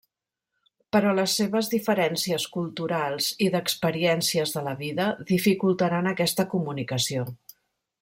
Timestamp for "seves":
1.41-1.69